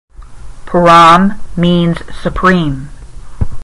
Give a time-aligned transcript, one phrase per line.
[0.65, 2.89] 'Param' means 'Supreme'.